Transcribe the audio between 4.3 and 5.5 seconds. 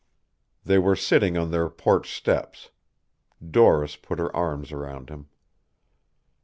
arms around him.